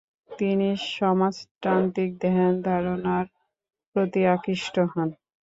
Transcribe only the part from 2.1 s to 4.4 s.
ধ্যান-ধারণার প্রতি